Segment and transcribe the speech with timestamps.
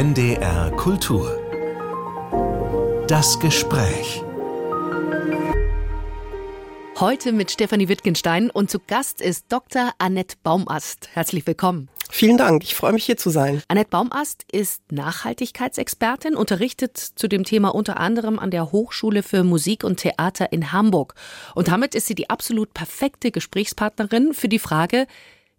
[0.00, 1.38] NDR Kultur.
[3.06, 4.22] Das Gespräch.
[6.98, 9.92] Heute mit Stefanie Wittgenstein und zu Gast ist Dr.
[9.98, 11.10] Annette Baumast.
[11.12, 11.90] Herzlich willkommen.
[12.08, 13.62] Vielen Dank, ich freue mich hier zu sein.
[13.68, 19.84] Annette Baumast ist Nachhaltigkeitsexpertin, unterrichtet zu dem Thema unter anderem an der Hochschule für Musik
[19.84, 21.14] und Theater in Hamburg.
[21.54, 25.06] Und damit ist sie die absolut perfekte Gesprächspartnerin für die Frage,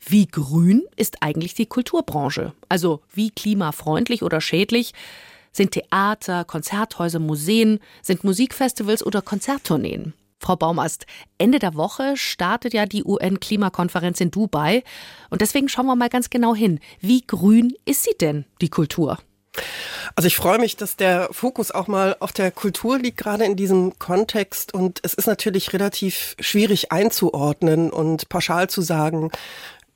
[0.05, 2.53] wie grün ist eigentlich die Kulturbranche?
[2.69, 4.93] Also wie klimafreundlich oder schädlich
[5.51, 10.13] sind Theater, Konzerthäuser, Museen, sind Musikfestivals oder Konzerttourneen?
[10.39, 11.05] Frau Baumast,
[11.37, 14.83] Ende der Woche startet ja die UN-Klimakonferenz in Dubai.
[15.29, 16.79] Und deswegen schauen wir mal ganz genau hin.
[16.99, 19.19] Wie grün ist sie denn, die Kultur?
[20.15, 23.55] Also ich freue mich, dass der Fokus auch mal auf der Kultur liegt, gerade in
[23.55, 24.73] diesem Kontext.
[24.73, 29.29] Und es ist natürlich relativ schwierig einzuordnen und pauschal zu sagen,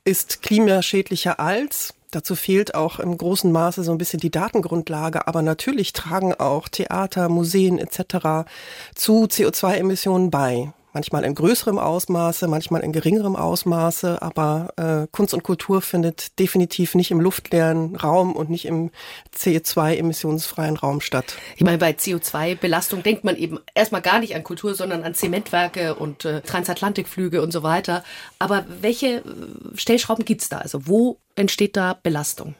[0.06, 1.94] ist klimaschädlicher als.
[2.12, 6.68] Dazu fehlt auch im großen Maße so ein bisschen die Datengrundlage, aber natürlich tragen auch
[6.68, 8.48] Theater, Museen etc.
[8.94, 15.42] zu CO2-Emissionen bei manchmal in größerem Ausmaße, manchmal in geringerem Ausmaße, aber äh, Kunst und
[15.42, 18.90] Kultur findet definitiv nicht im luftleeren Raum und nicht im
[19.36, 21.36] CO2-emissionsfreien Raum statt.
[21.56, 25.96] Ich meine, bei CO2-Belastung denkt man eben erstmal gar nicht an Kultur, sondern an Zementwerke
[25.96, 28.02] und äh, Transatlantikflüge und so weiter.
[28.38, 29.22] Aber welche äh,
[29.74, 30.58] Stellschrauben gibt's da?
[30.58, 32.54] Also wo entsteht da Belastung?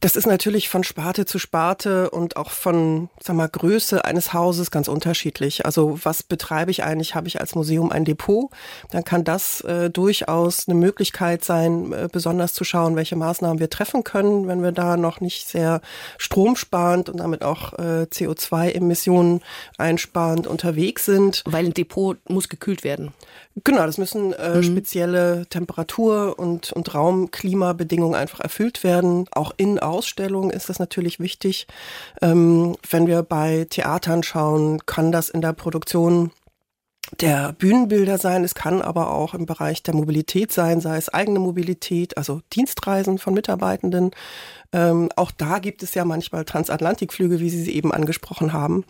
[0.00, 4.70] Das ist natürlich von Sparte zu Sparte und auch von, sag mal, Größe eines Hauses
[4.70, 5.66] ganz unterschiedlich.
[5.66, 7.14] Also was betreibe ich eigentlich?
[7.14, 8.50] Habe ich als Museum ein Depot?
[8.92, 13.68] Dann kann das äh, durchaus eine Möglichkeit sein, äh, besonders zu schauen, welche Maßnahmen wir
[13.68, 15.82] treffen können, wenn wir da noch nicht sehr
[16.16, 19.42] stromsparend und damit auch äh, CO2-Emissionen
[19.76, 21.42] einsparend unterwegs sind.
[21.44, 23.12] Weil ein Depot muss gekühlt werden.
[23.64, 24.62] Genau, das müssen äh, mhm.
[24.62, 29.26] spezielle Temperatur- und, und Raumklimabedingungen einfach erfüllt werden.
[29.32, 31.66] Auch in Ausstellungen ist das natürlich wichtig.
[32.22, 36.30] Ähm, wenn wir bei Theatern schauen, kann das in der Produktion
[37.18, 38.44] der Bühnenbilder sein.
[38.44, 43.18] Es kann aber auch im Bereich der Mobilität sein, sei es eigene Mobilität, also Dienstreisen
[43.18, 44.12] von Mitarbeitenden.
[44.72, 48.84] Ähm, auch da gibt es ja manchmal Transatlantikflüge, wie Sie sie eben angesprochen haben.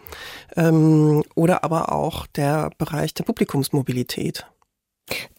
[0.56, 4.46] Ähm, oder aber auch der Bereich der Publikumsmobilität.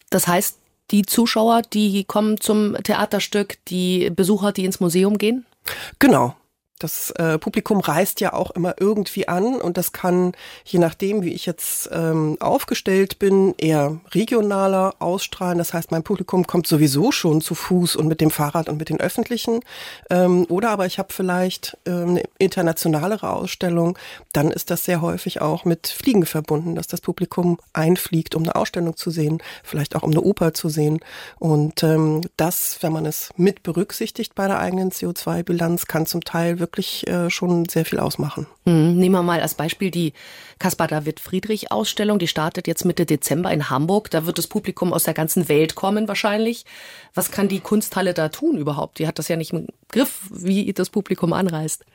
[0.10, 0.58] Das heißt,
[0.90, 5.46] die Zuschauer, die kommen zum Theaterstück, die Besucher, die ins Museum gehen?
[6.00, 6.36] Genau,
[6.84, 10.34] das äh, Publikum reist ja auch immer irgendwie an und das kann,
[10.66, 15.58] je nachdem, wie ich jetzt ähm, aufgestellt bin, eher regionaler ausstrahlen.
[15.58, 18.90] Das heißt, mein Publikum kommt sowieso schon zu Fuß und mit dem Fahrrad und mit
[18.90, 19.60] den Öffentlichen.
[20.10, 23.98] Ähm, oder aber ich habe vielleicht ähm, eine internationalere Ausstellung.
[24.34, 28.56] Dann ist das sehr häufig auch mit Fliegen verbunden, dass das Publikum einfliegt, um eine
[28.56, 31.00] Ausstellung zu sehen, vielleicht auch um eine Oper zu sehen.
[31.40, 36.60] Und ähm, das, wenn man es mit berücksichtigt bei der eigenen CO2-Bilanz, kann zum Teil
[36.60, 38.48] wirklich wirklich äh, schon sehr viel ausmachen.
[38.66, 38.96] Mhm.
[38.96, 40.14] Nehmen wir mal als Beispiel die
[40.58, 42.18] Caspar David Friedrich Ausstellung.
[42.18, 44.10] Die startet jetzt Mitte Dezember in Hamburg.
[44.10, 46.66] Da wird das Publikum aus der ganzen Welt kommen wahrscheinlich.
[47.14, 49.00] Was kann die Kunsthalle da tun überhaupt?
[49.00, 49.54] Die hat das ja nicht
[49.92, 51.86] Griff, wie das Publikum anreist.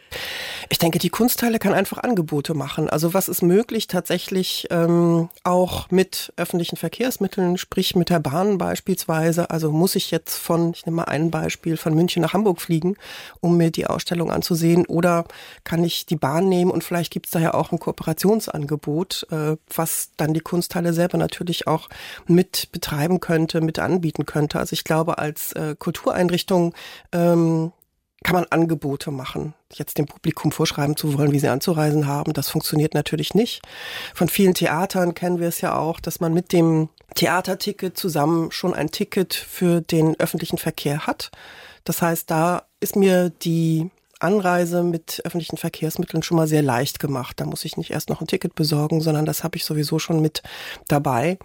[0.69, 2.89] Ich denke, die Kunsthalle kann einfach Angebote machen.
[2.89, 9.51] Also was ist möglich tatsächlich ähm, auch mit öffentlichen Verkehrsmitteln, sprich mit der Bahn beispielsweise.
[9.51, 12.97] Also muss ich jetzt von, ich nehme mal ein Beispiel, von München nach Hamburg fliegen,
[13.41, 14.87] um mir die Ausstellung anzusehen.
[14.87, 15.25] Oder
[15.65, 19.57] kann ich die Bahn nehmen und vielleicht gibt es da ja auch ein Kooperationsangebot, äh,
[19.75, 21.89] was dann die Kunsthalle selber natürlich auch
[22.27, 24.59] mit betreiben könnte, mit anbieten könnte.
[24.59, 26.75] Also ich glaube, als äh, Kultureinrichtung
[27.13, 27.73] ähm,
[28.27, 29.55] kann man Angebote machen.
[29.73, 33.63] Jetzt dem Publikum vorschreiben zu wollen, wie sie anzureisen haben, das funktioniert natürlich nicht.
[34.17, 38.75] Von vielen Theatern kennen wir es ja auch, dass man mit dem Theaterticket zusammen schon
[38.75, 41.31] ein Ticket für den öffentlichen Verkehr hat.
[41.85, 47.41] Das heißt, da ist mir die Anreise mit öffentlichen Verkehrsmitteln schon mal sehr leicht gemacht.
[47.41, 50.21] Da muss ich nicht erst noch ein Ticket besorgen, sondern das habe ich sowieso schon
[50.21, 50.43] mit
[50.89, 51.39] dabei.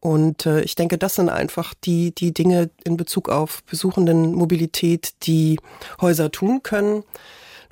[0.00, 5.14] Und äh, ich denke, das sind einfach die, die Dinge in Bezug auf Besuchenden Mobilität,
[5.22, 5.58] die
[6.00, 7.04] Häuser tun können.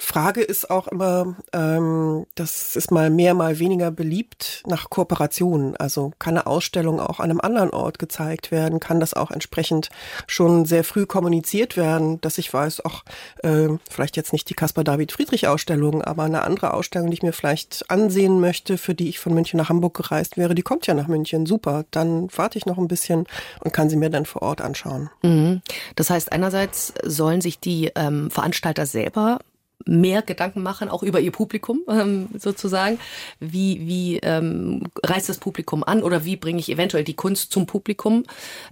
[0.04, 5.76] Frage ist auch immer, ähm, das ist mal mehr, mal weniger beliebt nach Kooperationen.
[5.76, 8.80] Also kann eine Ausstellung auch an einem anderen Ort gezeigt werden?
[8.80, 9.88] Kann das auch entsprechend
[10.26, 13.04] schon sehr früh kommuniziert werden, dass ich weiß, auch
[13.42, 17.22] äh, vielleicht jetzt nicht die Caspar David Friedrich Ausstellung, aber eine andere Ausstellung, die ich
[17.22, 20.86] mir vielleicht ansehen möchte, für die ich von München nach Hamburg gereist wäre, die kommt
[20.86, 21.46] ja nach München.
[21.46, 23.26] Super, dann warte ich noch ein bisschen
[23.64, 25.10] und kann sie mir dann vor Ort anschauen.
[25.22, 25.62] Mhm.
[25.96, 29.38] Das heißt, einerseits sollen sich die ähm, Veranstalter selber
[29.86, 32.98] mehr Gedanken machen, auch über ihr Publikum ähm, sozusagen.
[33.40, 37.66] Wie, wie ähm, reißt das Publikum an oder wie bringe ich eventuell die Kunst zum
[37.66, 38.24] Publikum?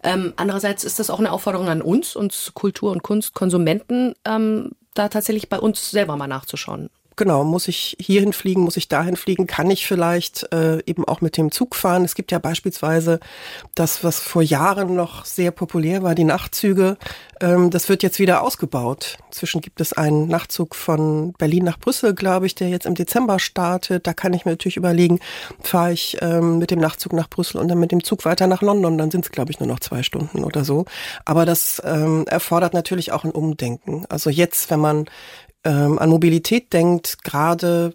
[0.02, 5.08] Ähm, andererseits ist das auch eine Aufforderung an uns, uns Kultur- und Kunstkonsumenten, ähm, da
[5.08, 9.46] tatsächlich bei uns selber mal nachzuschauen genau, muss ich hierhin fliegen, muss ich dahin fliegen,
[9.46, 12.04] kann ich vielleicht äh, eben auch mit dem Zug fahren.
[12.04, 13.20] Es gibt ja beispielsweise
[13.74, 16.96] das, was vor Jahren noch sehr populär war, die Nachtzüge.
[17.40, 19.18] Ähm, das wird jetzt wieder ausgebaut.
[19.26, 23.38] Inzwischen gibt es einen Nachtzug von Berlin nach Brüssel, glaube ich, der jetzt im Dezember
[23.38, 24.06] startet.
[24.06, 25.20] Da kann ich mir natürlich überlegen,
[25.60, 28.62] fahre ich ähm, mit dem Nachtzug nach Brüssel und dann mit dem Zug weiter nach
[28.62, 28.98] London.
[28.98, 30.84] Dann sind es, glaube ich, nur noch zwei Stunden oder so.
[31.24, 34.06] Aber das ähm, erfordert natürlich auch ein Umdenken.
[34.08, 35.06] Also jetzt, wenn man
[35.64, 37.94] ähm, an Mobilität denkt, gerade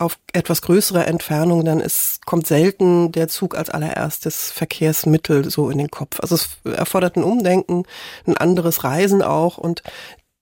[0.00, 5.76] auf etwas größere Entfernungen, dann ist, kommt selten der Zug als allererstes Verkehrsmittel so in
[5.76, 6.20] den Kopf.
[6.20, 7.84] Also es erfordert ein Umdenken,
[8.26, 9.82] ein anderes Reisen auch und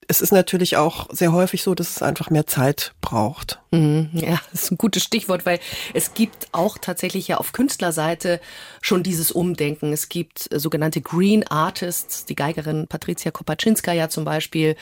[0.09, 3.59] es ist natürlich auch sehr häufig so, dass es einfach mehr Zeit braucht.
[3.69, 5.59] Mhm, ja, das ist ein gutes Stichwort, weil
[5.93, 8.41] es gibt auch tatsächlich ja auf Künstlerseite
[8.81, 9.93] schon dieses Umdenken.
[9.93, 14.75] Es gibt sogenannte Green Artists, die Geigerin Patricia Kopaczynska zum Beispiel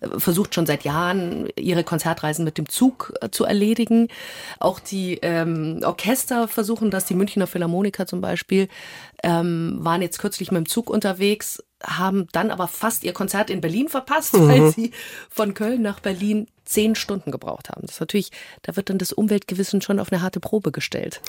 [0.00, 4.08] äh, versucht schon seit Jahren ihre Konzertreisen mit dem Zug äh, zu erledigen.
[4.58, 8.66] Auch die ähm, Orchester versuchen das, die Münchner Philharmoniker zum Beispiel
[9.22, 13.60] ähm, waren jetzt kürzlich mit dem Zug unterwegs haben dann aber fast ihr Konzert in
[13.60, 14.48] Berlin verpasst, mhm.
[14.48, 14.90] weil sie
[15.30, 17.82] von Köln nach Berlin zehn Stunden gebraucht haben.
[17.82, 18.30] Das ist natürlich,
[18.62, 21.20] da wird dann das Umweltgewissen schon auf eine harte Probe gestellt.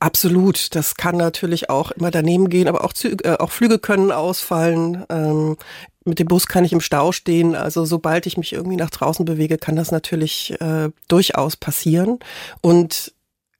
[0.00, 0.74] Absolut.
[0.74, 5.04] Das kann natürlich auch immer daneben gehen, aber auch, Züge, äh, auch Flüge können ausfallen.
[5.08, 5.56] Ähm,
[6.04, 7.54] mit dem Bus kann ich im Stau stehen.
[7.54, 12.18] Also sobald ich mich irgendwie nach draußen bewege, kann das natürlich äh, durchaus passieren.
[12.60, 13.12] Und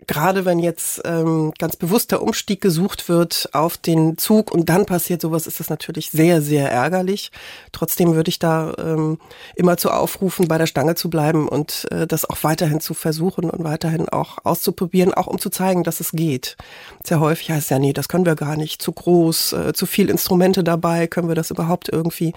[0.06, 4.86] gerade wenn jetzt ähm, ganz bewusst der Umstieg gesucht wird auf den Zug und dann
[4.86, 7.30] passiert sowas, ist das natürlich sehr, sehr ärgerlich.
[7.72, 9.18] Trotzdem würde ich da ähm,
[9.56, 13.50] immer zu aufrufen, bei der Stange zu bleiben und äh, das auch weiterhin zu versuchen
[13.50, 16.56] und weiterhin auch auszuprobieren, auch um zu zeigen, dass es geht.
[17.04, 20.08] Sehr häufig heißt ja, nee, das können wir gar nicht, zu groß, äh, zu viel
[20.08, 22.32] Instrumente dabei, können wir das überhaupt irgendwie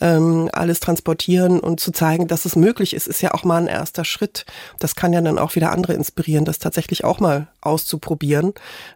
[0.00, 3.66] ähm, alles transportieren und zu zeigen, dass es möglich ist, ist ja auch mal ein
[3.66, 4.44] erster Schritt.
[4.78, 8.54] Das kann ja dann auch wieder andere inspirieren, das tatsächlich auch mal auszuprobieren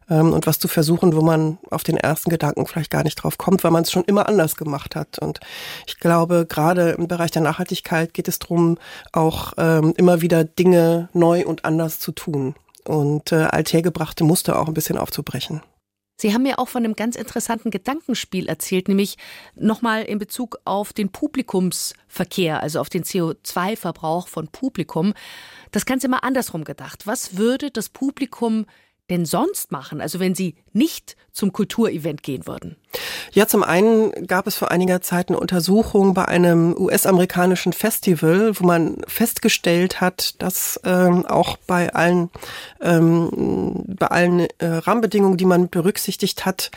[0.09, 3.39] ähm, und was zu versuchen, wo man auf den ersten Gedanken vielleicht gar nicht drauf
[3.39, 5.19] kommt, weil man es schon immer anders gemacht hat.
[5.19, 5.41] Und
[5.87, 8.79] ich glaube, gerade im Bereich der Nachhaltigkeit geht es darum,
[9.13, 12.55] auch ähm, immer wieder Dinge neu und anders zu tun
[12.85, 15.63] und äh, althergebrachte Muster auch ein bisschen aufzubrechen.
[16.21, 19.17] Sie haben mir auch von einem ganz interessanten Gedankenspiel erzählt, nämlich
[19.55, 25.15] nochmal in Bezug auf den Publikumsverkehr, also auf den CO2-Verbrauch von Publikum.
[25.71, 27.07] Das Ganze mal andersrum gedacht.
[27.07, 28.67] Was würde das Publikum
[29.11, 30.01] denn sonst machen?
[30.01, 32.77] Also wenn Sie nicht zum Kulturevent gehen würden?
[33.33, 38.67] Ja, zum einen gab es vor einiger Zeit eine Untersuchung bei einem US-amerikanischen Festival, wo
[38.67, 42.31] man festgestellt hat, dass ähm, auch bei allen,
[42.81, 46.71] ähm, bei allen äh, Rahmenbedingungen, die man berücksichtigt hat,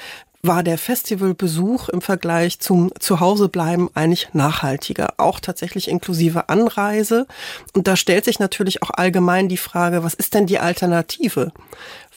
[0.46, 7.28] war der Festivalbesuch im Vergleich zum Zuhausebleiben eigentlich nachhaltiger, auch tatsächlich inklusive Anreise.
[7.74, 11.54] Und da stellt sich natürlich auch allgemein die Frage, was ist denn die Alternative?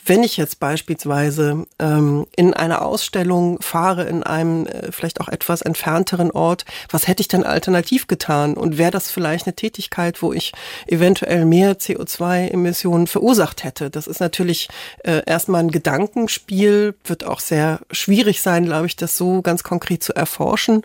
[0.07, 5.61] Wenn ich jetzt beispielsweise ähm, in eine Ausstellung fahre, in einem äh, vielleicht auch etwas
[5.61, 8.53] entfernteren Ort, was hätte ich denn alternativ getan?
[8.53, 10.53] Und wäre das vielleicht eine Tätigkeit, wo ich
[10.87, 13.89] eventuell mehr CO2-Emissionen verursacht hätte?
[13.89, 14.69] Das ist natürlich
[15.03, 20.03] äh, erstmal ein Gedankenspiel, wird auch sehr schwierig sein, glaube ich, das so ganz konkret
[20.03, 20.83] zu erforschen.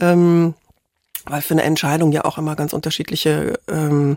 [0.00, 0.54] Ähm,
[1.26, 4.16] weil für eine Entscheidung ja auch immer ganz unterschiedliche ähm,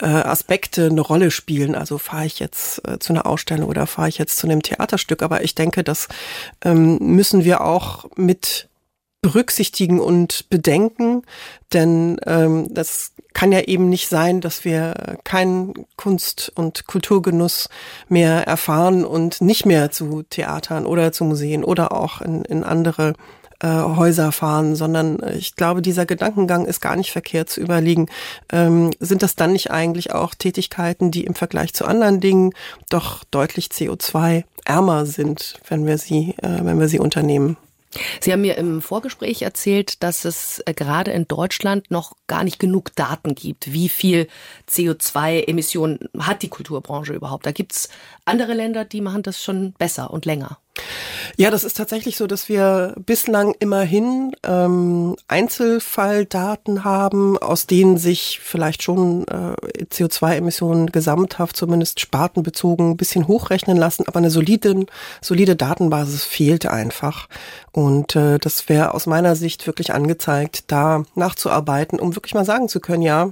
[0.00, 1.74] äh, Aspekte eine Rolle spielen.
[1.74, 5.22] Also fahre ich jetzt äh, zu einer Ausstellung oder fahre ich jetzt zu einem Theaterstück.
[5.22, 6.08] Aber ich denke, das
[6.64, 8.68] ähm, müssen wir auch mit
[9.22, 11.22] berücksichtigen und bedenken,
[11.72, 17.68] denn ähm, das kann ja eben nicht sein, dass wir keinen Kunst- und Kulturgenuss
[18.08, 23.14] mehr erfahren und nicht mehr zu Theatern oder zu Museen oder auch in, in andere
[23.62, 28.08] äh, Häuser fahren, sondern ich glaube, dieser Gedankengang ist gar nicht verkehrt zu überlegen,
[28.50, 32.52] ähm, sind das dann nicht eigentlich auch Tätigkeiten, die im Vergleich zu anderen Dingen
[32.90, 37.56] doch deutlich CO2 ärmer sind, wenn wir sie, äh, wenn wir sie unternehmen?
[38.20, 42.58] Sie haben mir im Vorgespräch erzählt, dass es äh, gerade in Deutschland noch gar nicht
[42.58, 43.72] genug Daten gibt.
[43.72, 44.28] Wie viel
[44.68, 47.46] CO2-Emissionen hat die Kulturbranche überhaupt?
[47.46, 47.88] Da gibt es
[48.24, 50.58] andere Länder, die machen das schon besser und länger.
[51.36, 58.40] Ja, das ist tatsächlich so, dass wir bislang immerhin ähm, Einzelfalldaten haben, aus denen sich
[58.42, 64.86] vielleicht schon äh, CO2-Emissionen gesamthaft, zumindest spartenbezogen, ein bisschen hochrechnen lassen, aber eine solide,
[65.20, 67.28] solide Datenbasis fehlt einfach.
[67.72, 72.68] Und äh, das wäre aus meiner Sicht wirklich angezeigt, da nachzuarbeiten, um wirklich mal sagen
[72.68, 73.30] zu können, ja,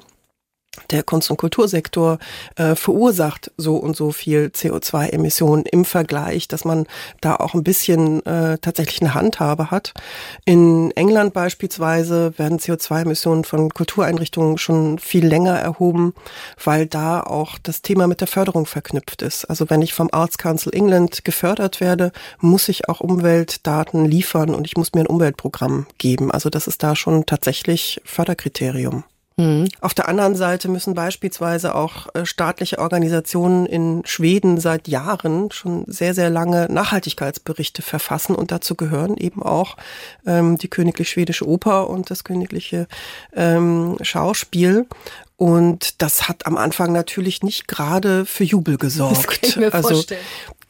[0.91, 2.19] der Kunst- und Kultursektor
[2.57, 6.87] äh, verursacht so und so viel CO2-Emissionen im Vergleich, dass man
[7.21, 9.95] da auch ein bisschen äh, tatsächlich eine Handhabe hat.
[10.45, 16.15] In England beispielsweise werden CO2-Emissionen von Kultureinrichtungen schon viel länger erhoben,
[16.63, 19.47] weil da auch das Thema mit der Förderung verknüpft ist.
[19.47, 24.67] Also wenn ich vom Arts Council England gefördert werde, muss ich auch Umweltdaten liefern und
[24.67, 26.31] ich muss mir ein Umweltprogramm geben.
[26.31, 29.05] Also das ist da schon tatsächlich Förderkriterium.
[29.41, 29.69] Mhm.
[29.81, 35.85] Auf der anderen Seite müssen beispielsweise auch äh, staatliche Organisationen in Schweden seit Jahren schon
[35.87, 39.77] sehr, sehr lange Nachhaltigkeitsberichte verfassen und dazu gehören eben auch
[40.27, 42.87] ähm, die Königlich Schwedische Oper und das Königliche
[43.35, 44.87] ähm, Schauspiel.
[45.37, 49.17] Und das hat am Anfang natürlich nicht gerade für Jubel gesorgt.
[49.17, 50.21] Das kann ich mir also vorstellen.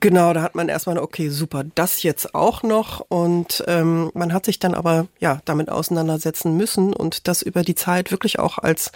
[0.02, 3.04] Genau, da hat man erstmal, okay, super, das jetzt auch noch.
[3.08, 7.74] Und ähm, man hat sich dann aber ja damit auseinandersetzen müssen und das über die
[7.74, 8.92] Zeit wirklich auch als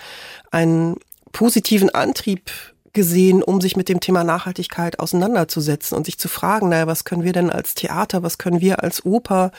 [0.50, 0.96] einen
[1.32, 2.50] positiven Antrieb
[2.94, 7.24] gesehen, um sich mit dem Thema Nachhaltigkeit auseinanderzusetzen und sich zu fragen, naja, was können
[7.24, 9.50] wir denn als Theater, was können wir als Oper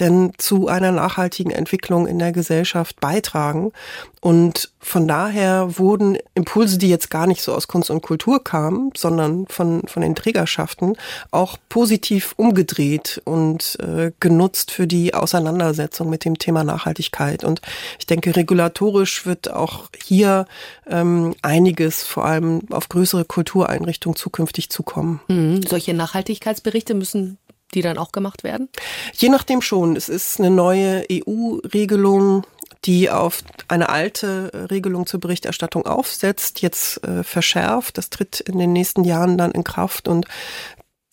[0.00, 3.72] denn zu einer nachhaltigen Entwicklung in der Gesellschaft beitragen?
[4.20, 8.92] Und von daher wurden Impulse, die jetzt gar nicht so aus Kunst und Kultur kamen,
[8.94, 10.96] sondern von, von den Trägerschaften,
[11.30, 17.44] auch positiv umgedreht und äh, genutzt für die Auseinandersetzung mit dem Thema Nachhaltigkeit.
[17.44, 17.62] Und
[17.98, 20.44] ich denke, regulatorisch wird auch hier
[20.86, 25.20] ähm, einiges vor allem auf größere Kultureinrichtungen zukünftig zukommen.
[25.28, 25.62] Mhm.
[25.66, 27.38] Solche Nachhaltigkeitsberichte müssen
[27.74, 28.68] die dann auch gemacht werden?
[29.14, 29.96] Je nachdem schon.
[29.96, 32.44] Es ist eine neue EU-Regelung
[32.84, 37.98] die auf eine alte Regelung zur Berichterstattung aufsetzt, jetzt äh, verschärft.
[37.98, 40.26] Das tritt in den nächsten Jahren dann in Kraft und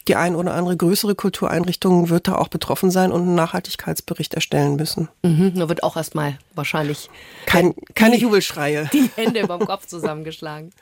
[0.08, 4.76] die ein oder andere größere Kultureinrichtung wird da auch betroffen sein und einen Nachhaltigkeitsbericht erstellen
[4.76, 5.10] müssen.
[5.24, 7.10] Mhm, da wird auch erstmal wahrscheinlich
[7.46, 8.90] Kein, keine Jubelschreie.
[8.94, 10.72] Die Hände beim Kopf zusammengeschlagen.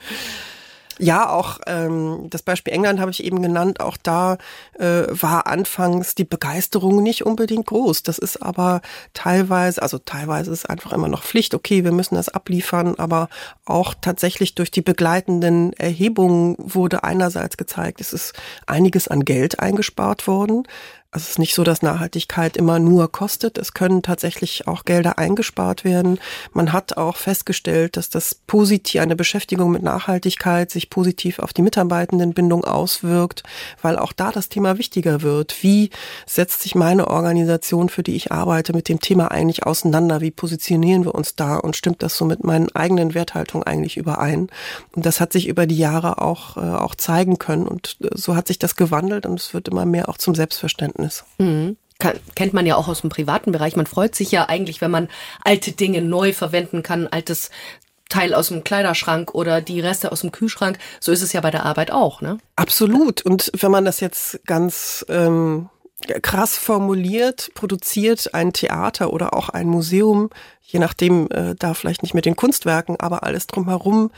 [1.02, 3.80] Ja, auch ähm, das Beispiel England habe ich eben genannt.
[3.80, 4.36] Auch da
[4.78, 8.02] äh, war anfangs die Begeisterung nicht unbedingt groß.
[8.02, 8.82] Das ist aber
[9.14, 11.54] teilweise, also teilweise ist einfach immer noch Pflicht.
[11.54, 13.30] Okay, wir müssen das abliefern, aber
[13.64, 18.34] auch tatsächlich durch die begleitenden Erhebungen wurde einerseits gezeigt, es ist
[18.66, 20.64] einiges an Geld eingespart worden.
[21.12, 23.58] Also es ist nicht so, dass Nachhaltigkeit immer nur kostet.
[23.58, 26.20] Es können tatsächlich auch Gelder eingespart werden.
[26.52, 31.62] Man hat auch festgestellt, dass das positiv, eine Beschäftigung mit Nachhaltigkeit sich positiv auf die
[31.62, 33.42] Mitarbeitendenbindung auswirkt,
[33.82, 35.64] weil auch da das Thema wichtiger wird.
[35.64, 35.90] Wie
[36.26, 40.20] setzt sich meine Organisation, für die ich arbeite, mit dem Thema eigentlich auseinander?
[40.20, 41.56] Wie positionieren wir uns da?
[41.56, 44.46] Und stimmt das so mit meinen eigenen Werthaltungen eigentlich überein?
[44.94, 47.66] Und das hat sich über die Jahre auch, äh, auch zeigen können.
[47.66, 50.99] Und äh, so hat sich das gewandelt und es wird immer mehr auch zum Selbstverständnis.
[51.00, 51.24] Erlebnis.
[51.38, 51.76] Mhm.
[51.98, 53.76] Kann, kennt man ja auch aus dem privaten Bereich.
[53.76, 55.08] Man freut sich ja eigentlich, wenn man
[55.44, 57.50] alte Dinge neu verwenden kann, altes
[58.08, 60.78] Teil aus dem Kleiderschrank oder die Reste aus dem Kühlschrank.
[60.98, 62.38] So ist es ja bei der Arbeit auch, ne?
[62.56, 63.22] Absolut.
[63.22, 65.68] Und wenn man das jetzt ganz ähm,
[66.22, 70.30] krass formuliert, produziert ein Theater oder auch ein Museum,
[70.62, 74.10] je nachdem, äh, da vielleicht nicht mit den Kunstwerken, aber alles drumherum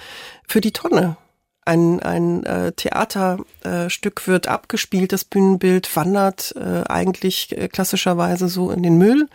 [0.47, 1.17] für die Tonne
[1.65, 8.71] ein, ein äh, Theaterstück äh, wird abgespielt, das Bühnenbild wandert äh, eigentlich äh, klassischerweise so
[8.71, 9.29] in den Müll.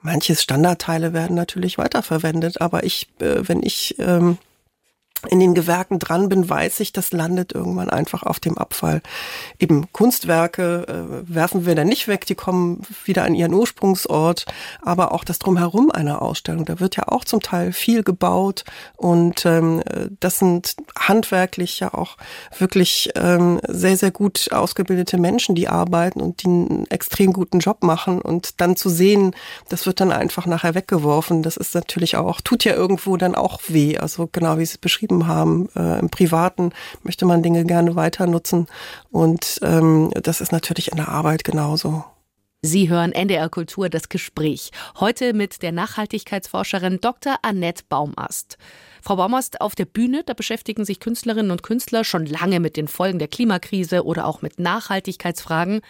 [0.00, 4.38] Manche Standardteile werden natürlich weiterverwendet, aber ich, äh, wenn ich ähm,
[5.28, 9.02] in den Gewerken dran bin, weiß ich, das landet irgendwann einfach auf dem Abfall.
[9.58, 14.46] Eben Kunstwerke äh, werfen wir dann nicht weg, die kommen wieder an ihren Ursprungsort,
[14.80, 18.64] aber auch das Drumherum einer Ausstellung, da wird ja auch zum Teil viel gebaut
[18.96, 19.82] und ähm,
[20.20, 22.16] das sind handwerklich ja auch
[22.58, 27.82] wirklich ähm, sehr, sehr gut ausgebildete Menschen, die arbeiten und die einen extrem guten Job
[27.82, 29.34] machen und dann zu sehen,
[29.68, 33.60] das wird dann einfach nachher weggeworfen, das ist natürlich auch, tut ja irgendwo dann auch
[33.68, 35.68] weh, also genau wie es beschrieben beschrieben haben.
[35.76, 38.66] Äh, Im Privaten möchte man Dinge gerne weiter nutzen
[39.10, 42.04] und ähm, das ist natürlich in der Arbeit genauso.
[42.64, 44.70] Sie hören NDR Kultur das Gespräch.
[45.00, 47.34] Heute mit der Nachhaltigkeitsforscherin Dr.
[47.42, 48.56] Annette Baumast.
[49.02, 52.86] Frau Baumast, auf der Bühne, da beschäftigen sich Künstlerinnen und Künstler schon lange mit den
[52.86, 55.80] Folgen der Klimakrise oder auch mit Nachhaltigkeitsfragen.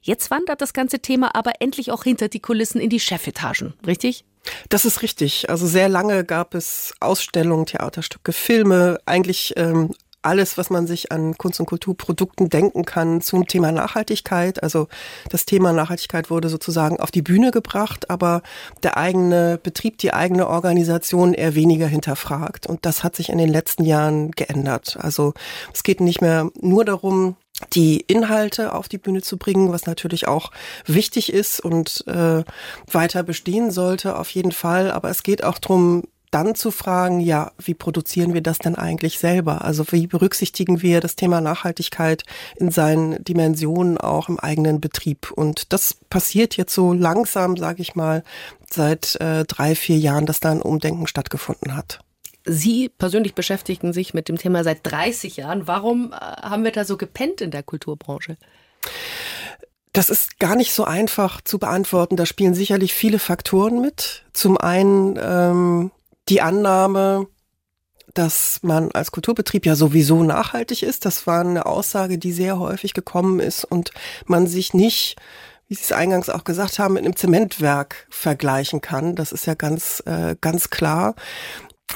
[0.00, 4.24] Jetzt wandert das ganze Thema aber endlich auch hinter die Kulissen in die Chefetagen, richtig?
[4.68, 5.50] Das ist richtig.
[5.50, 11.38] Also sehr lange gab es Ausstellungen, Theaterstücke, Filme, eigentlich ähm, alles, was man sich an
[11.38, 14.62] Kunst- und Kulturprodukten denken kann zum Thema Nachhaltigkeit.
[14.62, 14.88] Also
[15.30, 18.42] das Thema Nachhaltigkeit wurde sozusagen auf die Bühne gebracht, aber
[18.82, 22.66] der eigene Betrieb, die eigene Organisation eher weniger hinterfragt.
[22.66, 24.96] Und das hat sich in den letzten Jahren geändert.
[25.00, 25.34] Also
[25.72, 27.36] es geht nicht mehr nur darum,
[27.72, 30.50] die Inhalte auf die Bühne zu bringen, was natürlich auch
[30.86, 32.44] wichtig ist und äh,
[32.90, 34.90] weiter bestehen sollte, auf jeden Fall.
[34.90, 39.18] Aber es geht auch darum, dann zu fragen, ja, wie produzieren wir das denn eigentlich
[39.18, 39.64] selber?
[39.64, 42.24] Also wie berücksichtigen wir das Thema Nachhaltigkeit
[42.56, 45.30] in seinen Dimensionen auch im eigenen Betrieb?
[45.30, 48.22] Und das passiert jetzt so langsam, sage ich mal,
[48.70, 52.00] seit äh, drei, vier Jahren, dass da ein Umdenken stattgefunden hat.
[52.48, 55.66] Sie persönlich beschäftigen sich mit dem Thema seit 30 Jahren.
[55.66, 58.36] Warum äh, haben wir da so gepennt in der Kulturbranche?
[59.92, 62.16] Das ist gar nicht so einfach zu beantworten.
[62.16, 64.24] Da spielen sicherlich viele Faktoren mit.
[64.32, 65.90] Zum einen ähm,
[66.28, 67.26] die Annahme,
[68.14, 71.04] dass man als Kulturbetrieb ja sowieso nachhaltig ist.
[71.04, 73.90] Das war eine Aussage, die sehr häufig gekommen ist und
[74.26, 75.16] man sich nicht
[75.68, 79.14] wie Sie es eingangs auch gesagt haben, mit einem Zementwerk vergleichen kann.
[79.14, 81.14] Das ist ja ganz, äh, ganz klar.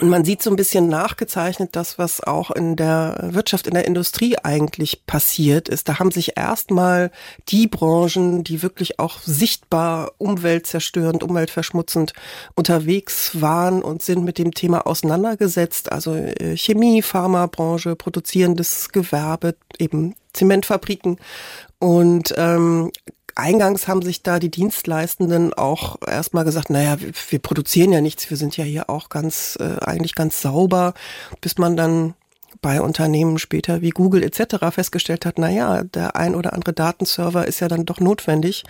[0.01, 3.85] Und man sieht so ein bisschen nachgezeichnet das, was auch in der Wirtschaft, in der
[3.85, 5.89] Industrie eigentlich passiert ist.
[5.89, 7.11] Da haben sich erstmal
[7.49, 12.15] die Branchen, die wirklich auch sichtbar umweltzerstörend, umweltverschmutzend
[12.55, 15.93] unterwegs waren und sind mit dem Thema auseinandergesetzt.
[15.93, 21.19] Also äh, Chemie, Pharmabranche, produzierendes Gewerbe, eben Zementfabriken
[21.79, 22.91] und ähm,
[23.35, 28.29] eingangs haben sich da die Dienstleistenden auch erstmal gesagt, naja, wir, wir produzieren ja nichts,
[28.31, 30.95] wir sind ja hier auch ganz, äh, eigentlich ganz sauber,
[31.41, 32.15] bis man dann
[32.61, 34.67] bei Unternehmen später wie Google etc.
[34.71, 38.65] festgestellt hat, naja, der ein oder andere Datenserver ist ja dann doch notwendig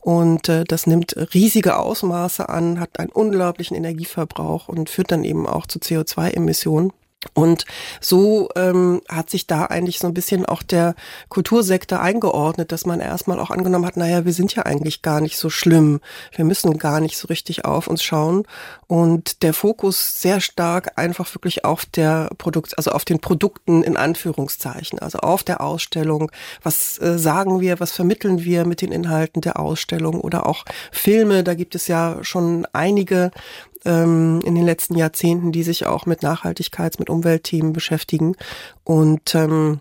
[0.00, 5.46] und äh, das nimmt riesige Ausmaße an, hat einen unglaublichen Energieverbrauch und führt dann eben
[5.46, 6.92] auch zu CO2-Emissionen.
[7.34, 7.64] Und
[8.00, 10.94] so ähm, hat sich da eigentlich so ein bisschen auch der
[11.28, 15.36] Kultursektor eingeordnet, dass man erstmal auch angenommen hat, naja, wir sind ja eigentlich gar nicht
[15.36, 16.00] so schlimm.
[16.34, 18.44] Wir müssen gar nicht so richtig auf uns schauen.
[18.86, 23.96] Und der Fokus sehr stark einfach wirklich auf der Produkt, also auf den Produkten in
[23.96, 26.30] Anführungszeichen, also auf der Ausstellung.
[26.62, 31.44] Was äh, sagen wir, was vermitteln wir mit den Inhalten der Ausstellung oder auch Filme,
[31.44, 33.30] da gibt es ja schon einige,
[33.84, 38.36] ähm, in den letzten Jahrzehnten, die sich auch mit Nachhaltigkeits-, mit Umweltthemen beschäftigen.
[38.84, 39.80] Und ähm,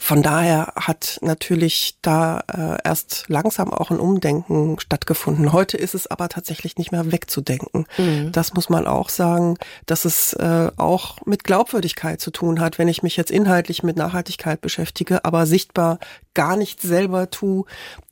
[0.00, 5.52] von daher hat natürlich da äh, erst langsam auch ein Umdenken stattgefunden.
[5.52, 7.86] Heute ist es aber tatsächlich nicht mehr wegzudenken.
[7.98, 8.32] Mhm.
[8.32, 12.88] Das muss man auch sagen, dass es äh, auch mit Glaubwürdigkeit zu tun hat, wenn
[12.88, 15.98] ich mich jetzt inhaltlich mit Nachhaltigkeit beschäftige, aber sichtbar
[16.34, 17.64] gar nichts selber tue,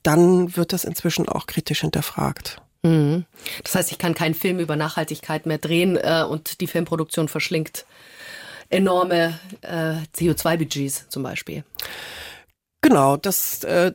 [0.02, 2.62] dann wird das inzwischen auch kritisch hinterfragt.
[2.82, 3.26] Mhm.
[3.62, 7.84] Das heißt, ich kann keinen Film über Nachhaltigkeit mehr drehen äh, und die Filmproduktion verschlingt
[8.70, 11.64] enorme äh, CO2-Budgets zum Beispiel.
[12.82, 13.92] Genau, das, äh,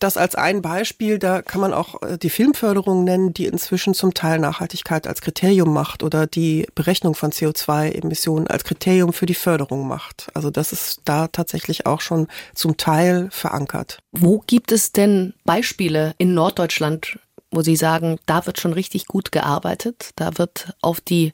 [0.00, 4.12] das als ein Beispiel, da kann man auch äh, die Filmförderung nennen, die inzwischen zum
[4.12, 9.86] Teil Nachhaltigkeit als Kriterium macht oder die Berechnung von CO2-Emissionen als Kriterium für die Förderung
[9.86, 10.32] macht.
[10.34, 13.98] Also das ist da tatsächlich auch schon zum Teil verankert.
[14.10, 17.20] Wo gibt es denn Beispiele in Norddeutschland,
[17.54, 21.32] wo Sie sagen, da wird schon richtig gut gearbeitet, da wird auf die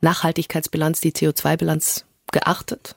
[0.00, 2.96] Nachhaltigkeitsbilanz, die CO2-Bilanz geachtet?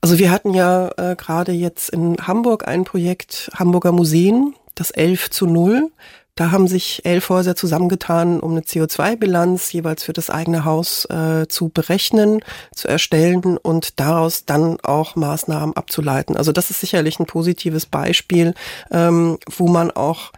[0.00, 5.30] Also wir hatten ja äh, gerade jetzt in Hamburg ein Projekt Hamburger Museen, das 11
[5.30, 5.90] zu 0.
[6.34, 11.48] Da haben sich elf Häuser zusammengetan, um eine CO2-Bilanz jeweils für das eigene Haus äh,
[11.48, 16.36] zu berechnen, zu erstellen und daraus dann auch Maßnahmen abzuleiten.
[16.36, 18.54] Also das ist sicherlich ein positives Beispiel,
[18.92, 20.30] ähm, wo man auch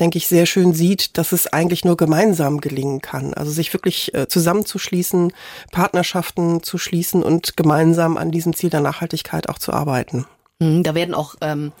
[0.00, 3.34] denke ich, sehr schön sieht, dass es eigentlich nur gemeinsam gelingen kann.
[3.34, 5.32] Also sich wirklich äh, zusammenzuschließen,
[5.70, 10.26] Partnerschaften zu schließen und gemeinsam an diesem Ziel der Nachhaltigkeit auch zu arbeiten.
[10.60, 11.72] Mhm, da werden auch ähm,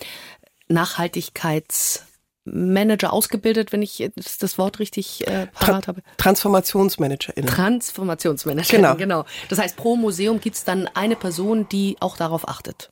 [0.68, 6.02] Nachhaltigkeitsmanager ausgebildet, wenn ich das Wort richtig äh, parat habe.
[6.18, 7.48] TransformationsmanagerInnen.
[7.48, 8.94] Transformationsmanager, genau.
[8.96, 9.24] genau.
[9.48, 12.90] Das heißt, pro Museum gibt es dann eine Person, die auch darauf achtet.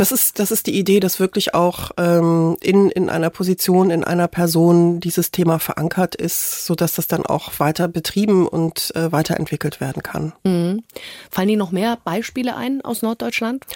[0.00, 4.02] Das ist, das ist die Idee, dass wirklich auch ähm, in, in einer Position, in
[4.02, 9.12] einer Person dieses Thema verankert ist, so dass das dann auch weiter betrieben und äh,
[9.12, 10.32] weiterentwickelt werden kann.
[10.42, 10.84] Mhm.
[11.30, 13.66] Fallen Ihnen noch mehr Beispiele ein aus Norddeutschland?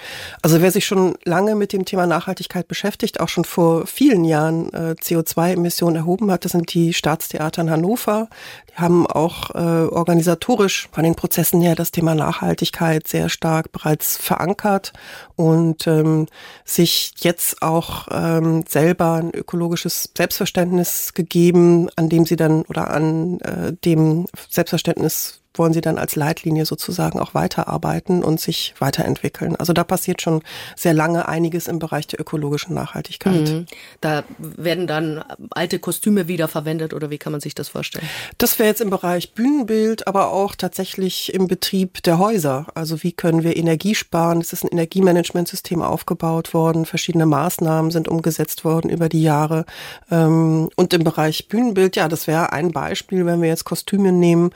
[0.41, 4.73] Also wer sich schon lange mit dem Thema Nachhaltigkeit beschäftigt, auch schon vor vielen Jahren
[4.73, 8.29] äh, CO2-Emissionen erhoben hat, das sind die Staatstheater in Hannover.
[8.71, 14.17] Die haben auch äh, organisatorisch von den Prozessen her das Thema Nachhaltigkeit sehr stark bereits
[14.17, 14.91] verankert
[15.35, 16.27] und ähm, ähm,
[16.63, 23.39] sich jetzt auch ähm, selber ein ökologisches Selbstverständnis gegeben, an dem sie dann oder an
[23.41, 29.55] äh, dem Selbstverständnis wollen sie dann als Leitlinie sozusagen auch weiterarbeiten und sich weiterentwickeln.
[29.55, 30.41] Also da passiert schon
[30.75, 33.49] sehr lange einiges im Bereich der ökologischen Nachhaltigkeit.
[33.49, 33.65] Mhm.
[34.01, 38.07] Da werden dann alte Kostüme wiederverwendet oder wie kann man sich das vorstellen?
[38.37, 42.67] Das wäre jetzt im Bereich Bühnenbild, aber auch tatsächlich im Betrieb der Häuser.
[42.73, 44.41] Also wie können wir Energie sparen?
[44.41, 49.65] Es ist ein Energiemanagementsystem aufgebaut worden, verschiedene Maßnahmen sind umgesetzt worden über die Jahre.
[50.11, 54.51] Ähm, und im Bereich Bühnenbild, ja, das wäre ein Beispiel, wenn wir jetzt Kostüme nehmen,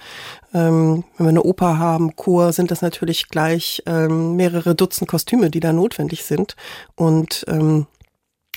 [0.53, 5.09] ähm, ähm, wenn wir eine Oper haben, Chor, sind das natürlich gleich ähm, mehrere Dutzend
[5.09, 6.55] Kostüme, die da notwendig sind.
[6.95, 7.87] Und ähm,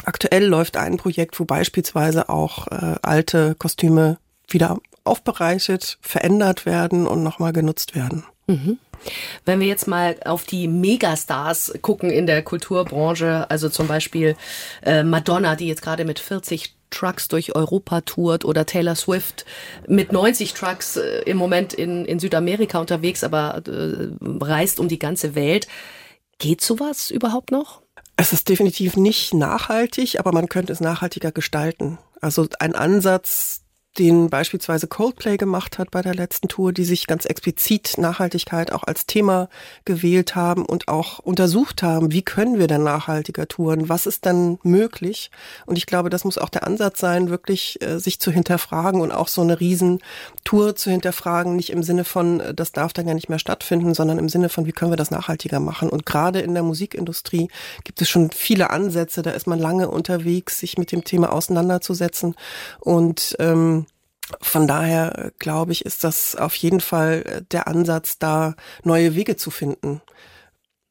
[0.05, 4.19] aktuell läuft ein Projekt, wo beispielsweise auch äh, alte Kostüme
[4.49, 8.25] wieder aufbereitet, verändert werden und nochmal genutzt werden.
[8.47, 8.79] Mhm.
[9.45, 14.37] Wenn wir jetzt mal auf die Megastars gucken in der Kulturbranche, also zum Beispiel
[14.83, 19.45] äh, Madonna, die jetzt gerade mit 40 Trucks durch Europa tourt oder Taylor Swift
[19.89, 24.99] mit 90 Trucks äh, im Moment in, in Südamerika unterwegs, aber äh, reist um die
[24.99, 25.67] ganze Welt.
[26.39, 27.83] Geht sowas überhaupt noch?
[28.17, 31.99] Es ist definitiv nicht nachhaltig, aber man könnte es nachhaltiger gestalten.
[32.21, 33.62] Also ein Ansatz,
[33.99, 38.85] den beispielsweise Coldplay gemacht hat bei der letzten Tour, die sich ganz explizit Nachhaltigkeit auch
[38.85, 39.49] als Thema
[39.85, 44.59] gewählt haben und auch untersucht haben, wie können wir denn nachhaltiger touren, was ist dann
[44.63, 45.31] möglich?
[45.67, 49.13] Und ich glaube, das muss auch der Ansatz sein, wirklich äh, sich zu hinterfragen und
[49.13, 53.15] auch so eine Riesentour zu hinterfragen, nicht im Sinne von, äh, das darf dann ja
[53.15, 55.91] nicht mehr stattfinden, sondern im Sinne von, wie können wir das nachhaltiger machen?
[55.91, 57.49] Und gerade in der Musikindustrie
[57.85, 62.35] gibt es schon viele Ansätze, da ist man lange unterwegs, sich mit dem Thema auseinanderzusetzen
[62.81, 63.82] und ähm,
[64.41, 69.15] von daher äh, glaube ich, ist das auf jeden Fall äh, der Ansatz, da neue
[69.15, 70.01] Wege zu finden.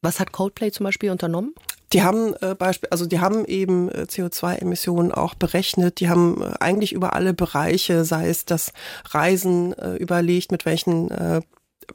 [0.02, 1.54] Was hat Coldplay zum Beispiel unternommen?
[1.94, 6.00] Die haben äh, Beispiel, also die haben eben äh, CO2-Emissionen auch berechnet.
[6.00, 8.72] Die haben äh, eigentlich über alle Bereiche, sei es das
[9.10, 11.42] Reisen, äh, überlegt, mit welchen äh,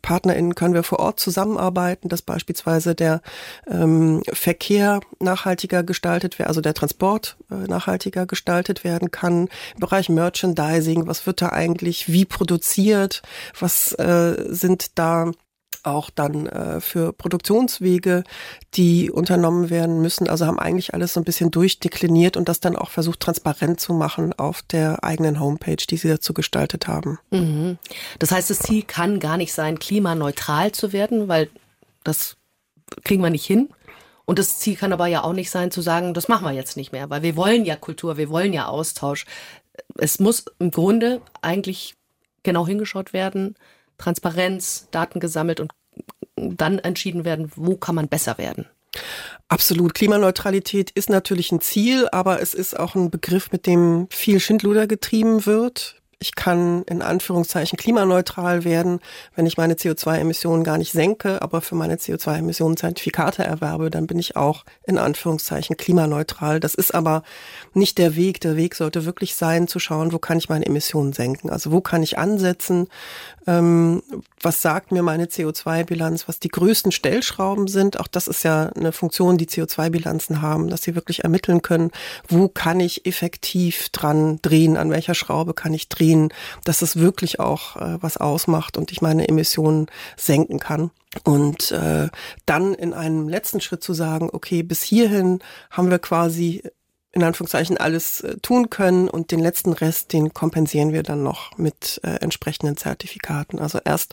[0.03, 3.23] PartnerInnen können wir vor Ort zusammenarbeiten, dass beispielsweise der
[3.67, 9.49] ähm, Verkehr nachhaltiger gestaltet wird, also der Transport äh, nachhaltiger gestaltet werden kann.
[9.75, 13.23] Im Bereich Merchandising, was wird da eigentlich wie produziert?
[13.59, 15.33] Was äh, sind da
[15.87, 18.25] auch dann äh, für Produktionswege,
[18.75, 20.29] die unternommen werden müssen.
[20.29, 23.94] Also haben eigentlich alles so ein bisschen durchdekliniert und das dann auch versucht transparent zu
[23.94, 27.18] machen auf der eigenen Homepage, die sie dazu gestaltet haben.
[27.31, 27.79] Mhm.
[28.18, 31.49] Das heißt, das Ziel kann gar nicht sein, klimaneutral zu werden, weil
[32.05, 32.37] das
[33.05, 33.68] kriegen wir nicht hin.
[34.25, 36.77] Und das Ziel kann aber ja auch nicht sein, zu sagen, das machen wir jetzt
[36.77, 39.25] nicht mehr, weil wir wollen ja Kultur, wir wollen ja Austausch.
[39.94, 41.94] Es muss im Grunde eigentlich
[42.42, 43.55] genau hingeschaut werden,
[43.99, 45.73] Transparenz, Daten gesammelt und
[46.37, 48.67] dann entschieden werden, wo kann man besser werden.
[49.49, 49.95] Absolut.
[49.95, 54.87] Klimaneutralität ist natürlich ein Ziel, aber es ist auch ein Begriff, mit dem viel Schindluder
[54.87, 59.01] getrieben wird ich kann in Anführungszeichen klimaneutral werden,
[59.35, 64.19] wenn ich meine CO2-Emissionen gar nicht senke, aber für meine CO2-Emissionen Zertifikate erwerbe, dann bin
[64.19, 66.59] ich auch in Anführungszeichen klimaneutral.
[66.59, 67.23] Das ist aber
[67.75, 68.41] nicht der Weg.
[68.41, 71.51] Der Weg sollte wirklich sein, zu schauen, wo kann ich meine Emissionen senken?
[71.51, 72.89] Also wo kann ich ansetzen?
[73.47, 74.03] Ähm,
[74.43, 76.29] was sagt mir meine CO2-Bilanz?
[76.29, 77.99] Was die größten Stellschrauben sind?
[77.99, 81.91] Auch das ist ja eine Funktion, die CO2-Bilanzen haben, dass sie wirklich ermitteln können,
[82.29, 84.77] wo kann ich effektiv dran drehen?
[84.77, 86.33] An welcher Schraube kann ich drehen?
[86.65, 90.91] dass es wirklich auch äh, was ausmacht und ich meine Emissionen senken kann.
[91.25, 92.09] Und äh,
[92.45, 95.39] dann in einem letzten Schritt zu sagen, okay, bis hierhin
[95.71, 96.63] haben wir quasi
[97.17, 101.57] in Anführungszeichen alles äh, tun können und den letzten Rest, den kompensieren wir dann noch
[101.57, 103.59] mit äh, entsprechenden Zertifikaten.
[103.59, 104.13] Also erst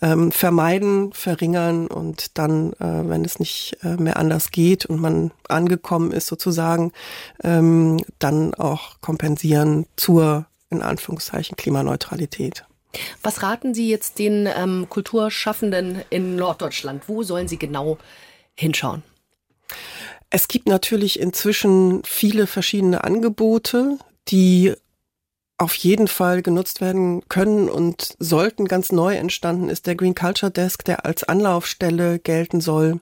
[0.00, 5.32] ähm, vermeiden, verringern und dann, äh, wenn es nicht äh, mehr anders geht und man
[5.48, 6.92] angekommen ist sozusagen,
[7.42, 12.64] ähm, dann auch kompensieren zur in Anführungszeichen Klimaneutralität.
[13.20, 17.08] Was raten Sie jetzt den ähm, Kulturschaffenden in Norddeutschland?
[17.08, 17.98] Wo sollen sie genau
[18.54, 19.02] hinschauen?
[20.30, 24.74] Es gibt natürlich inzwischen viele verschiedene Angebote, die
[25.56, 28.66] auf jeden Fall genutzt werden können und sollten.
[28.66, 33.00] Ganz neu entstanden ist der Green Culture Desk, der als Anlaufstelle gelten soll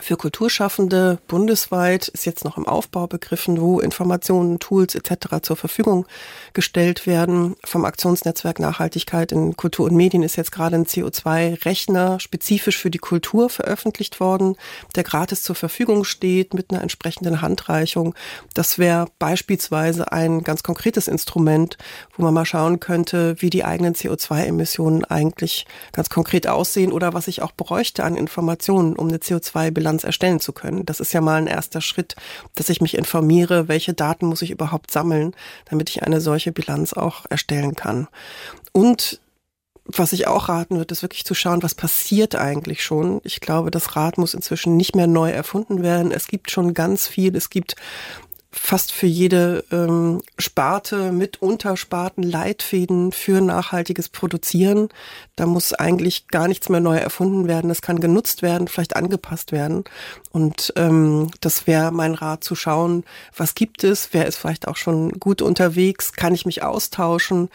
[0.00, 5.42] für Kulturschaffende bundesweit ist jetzt noch im Aufbau begriffen, wo Informationen, Tools etc.
[5.42, 6.06] zur Verfügung
[6.54, 7.56] gestellt werden.
[7.62, 12.96] Vom Aktionsnetzwerk Nachhaltigkeit in Kultur und Medien ist jetzt gerade ein CO2-Rechner spezifisch für die
[12.96, 14.56] Kultur veröffentlicht worden,
[14.94, 18.14] der gratis zur Verfügung steht mit einer entsprechenden Handreichung.
[18.54, 21.76] Das wäre beispielsweise ein ganz konkretes Instrument,
[22.16, 27.28] wo man mal schauen könnte, wie die eigenen CO2-Emissionen eigentlich ganz konkret aussehen oder was
[27.28, 30.86] ich auch bräuchte an Informationen, um eine CO2 Bilanz erstellen zu können.
[30.86, 32.14] Das ist ja mal ein erster Schritt,
[32.54, 36.92] dass ich mich informiere, welche Daten muss ich überhaupt sammeln, damit ich eine solche Bilanz
[36.92, 38.06] auch erstellen kann.
[38.70, 39.20] Und
[39.84, 43.20] was ich auch raten würde, ist wirklich zu schauen, was passiert eigentlich schon.
[43.24, 46.12] Ich glaube, das Rad muss inzwischen nicht mehr neu erfunden werden.
[46.12, 47.34] Es gibt schon ganz viel.
[47.34, 47.74] Es gibt
[48.52, 54.88] fast für jede ähm, Sparte mit Untersparten Leitfäden für nachhaltiges Produzieren.
[55.36, 57.70] Da muss eigentlich gar nichts mehr neu erfunden werden.
[57.70, 59.84] Es kann genutzt werden, vielleicht angepasst werden.
[60.32, 64.76] Und ähm, das wäre mein Rat zu schauen, was gibt es, wer ist vielleicht auch
[64.76, 67.48] schon gut unterwegs, kann ich mich austauschen,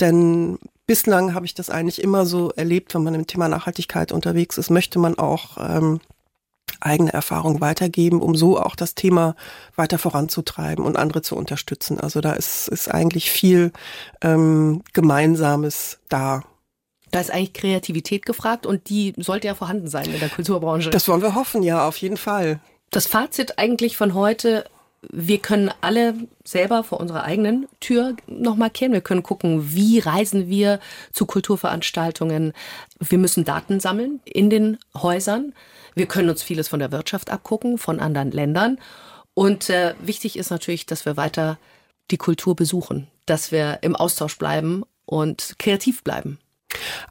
[0.00, 4.58] denn bislang habe ich das eigentlich immer so erlebt, wenn man im Thema Nachhaltigkeit unterwegs
[4.58, 6.00] ist, möchte man auch ähm,
[6.80, 9.34] eigene Erfahrung weitergeben, um so auch das Thema
[9.76, 12.00] weiter voranzutreiben und andere zu unterstützen.
[12.00, 13.72] Also da ist, ist eigentlich viel
[14.22, 16.42] ähm, Gemeinsames da.
[17.10, 20.90] Da ist eigentlich Kreativität gefragt und die sollte ja vorhanden sein in der Kulturbranche.
[20.90, 22.60] Das wollen wir hoffen, ja, auf jeden Fall.
[22.90, 24.64] Das Fazit eigentlich von heute,
[25.08, 28.92] wir können alle selber vor unserer eigenen Tür nochmal kehren.
[28.92, 30.78] Wir können gucken, wie reisen wir
[31.12, 32.52] zu Kulturveranstaltungen.
[32.98, 35.54] Wir müssen Daten sammeln in den Häusern.
[35.94, 38.78] Wir können uns vieles von der Wirtschaft abgucken, von anderen Ländern.
[39.34, 41.58] Und äh, wichtig ist natürlich, dass wir weiter
[42.10, 46.38] die Kultur besuchen, dass wir im Austausch bleiben und kreativ bleiben.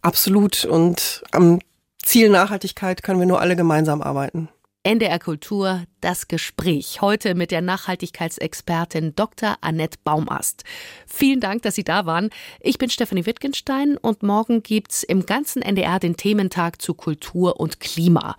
[0.02, 0.66] Absolut.
[0.66, 1.60] Und am
[2.04, 4.50] Ziel Nachhaltigkeit können wir nur alle gemeinsam arbeiten.
[4.84, 7.02] NDR Kultur, das Gespräch.
[7.02, 9.58] Heute mit der Nachhaltigkeitsexpertin Dr.
[9.60, 10.64] Annette Baumast.
[11.06, 12.30] Vielen Dank, dass Sie da waren.
[12.62, 17.82] Ich bin Stefanie Wittgenstein und morgen gibt's im ganzen NDR den Thementag zu Kultur und
[17.82, 18.38] Klima.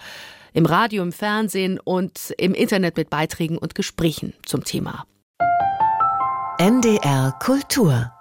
[0.54, 5.04] Im Radio, im Fernsehen und im Internet mit Beiträgen und Gesprächen zum Thema.
[6.56, 8.12] NDR Kultur